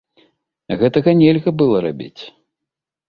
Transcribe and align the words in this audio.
А 0.71 0.77
гэтага 0.81 1.13
нельга 1.21 1.49
была 1.63 1.77
рабіць. 1.89 2.21